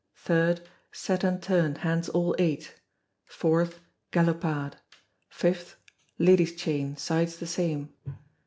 [0.25, 2.73] 3rd, Set and turn, hands all eight.
[3.29, 3.75] 4th,
[4.11, 4.73] Galopade.
[5.31, 5.75] 5th,
[6.17, 7.93] Ladies' chain, sides the same.